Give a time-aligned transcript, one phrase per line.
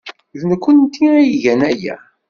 [0.39, 1.95] D nekkenti ay igan aya.